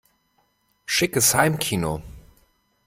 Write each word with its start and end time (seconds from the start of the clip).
Schickes 0.87 1.35
Heimkino! 1.35 2.01